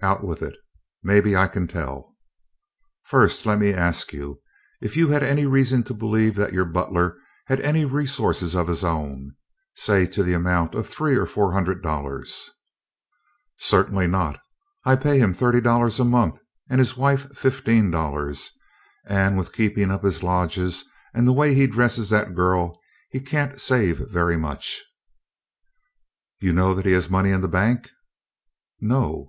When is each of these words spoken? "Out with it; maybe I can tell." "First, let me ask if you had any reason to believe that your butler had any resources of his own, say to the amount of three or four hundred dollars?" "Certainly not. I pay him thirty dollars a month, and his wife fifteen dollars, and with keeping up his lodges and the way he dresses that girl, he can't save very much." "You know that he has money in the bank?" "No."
"Out 0.00 0.24
with 0.24 0.40
it; 0.40 0.54
maybe 1.02 1.36
I 1.36 1.48
can 1.48 1.66
tell." 1.68 2.16
"First, 3.04 3.44
let 3.44 3.58
me 3.58 3.74
ask 3.74 4.10
if 4.80 4.96
you 4.96 5.08
had 5.08 5.22
any 5.22 5.46
reason 5.46 5.82
to 5.84 5.92
believe 5.94 6.34
that 6.36 6.52
your 6.52 6.64
butler 6.64 7.18
had 7.46 7.60
any 7.60 7.84
resources 7.84 8.54
of 8.54 8.68
his 8.68 8.84
own, 8.84 9.34
say 9.74 10.06
to 10.06 10.22
the 10.22 10.32
amount 10.32 10.74
of 10.74 10.88
three 10.88 11.14
or 11.16 11.26
four 11.26 11.52
hundred 11.52 11.82
dollars?" 11.82 12.50
"Certainly 13.58 14.06
not. 14.06 14.40
I 14.84 14.96
pay 14.96 15.18
him 15.18 15.32
thirty 15.34 15.60
dollars 15.60 15.98
a 15.98 16.04
month, 16.04 16.38
and 16.70 16.78
his 16.78 16.96
wife 16.96 17.30
fifteen 17.36 17.90
dollars, 17.90 18.50
and 19.06 19.36
with 19.36 19.52
keeping 19.52 19.90
up 19.90 20.04
his 20.04 20.22
lodges 20.22 20.84
and 21.14 21.26
the 21.26 21.34
way 21.34 21.52
he 21.52 21.66
dresses 21.66 22.08
that 22.10 22.34
girl, 22.36 22.80
he 23.10 23.18
can't 23.20 23.60
save 23.60 23.98
very 24.08 24.36
much." 24.38 24.82
"You 26.40 26.52
know 26.52 26.74
that 26.74 26.86
he 26.86 26.92
has 26.92 27.10
money 27.10 27.30
in 27.30 27.40
the 27.42 27.48
bank?" 27.48 27.90
"No." 28.80 29.28